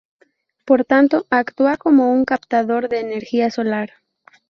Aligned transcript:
Por 0.65 0.83
tanto, 0.83 1.27
actúa 1.29 1.77
como 1.77 2.11
un 2.11 2.25
captador 2.25 2.89
de 2.89 3.01
energía 3.01 3.51
solar. 3.51 3.91